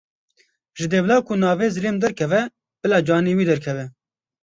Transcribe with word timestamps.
Ji 0.77 0.85
dêvla 0.93 1.17
ku 1.27 1.33
navê 1.43 1.67
zilêm 1.75 1.95
derkeve 2.03 2.41
bila 2.81 2.99
canê 3.07 3.31
wî 3.37 3.45
derkeve. 3.51 3.85